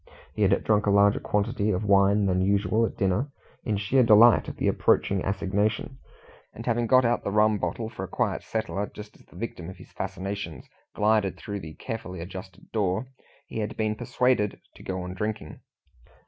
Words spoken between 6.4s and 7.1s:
and having got